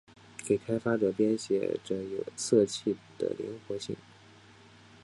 [0.43, 1.95] 给开发者编写着
[2.35, 3.95] 色器的灵活性。